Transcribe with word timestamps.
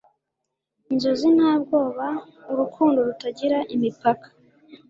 Inzozi 0.91 1.27
nta 1.37 1.51
bwoba. 1.61 2.07
Urukundo 2.51 2.97
rutagira 3.07 3.57
imipaka. 3.75 4.27